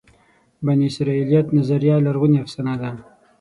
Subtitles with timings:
[0.65, 2.89] بني اسرائیلیت نظریه لرغونې افسانه ده.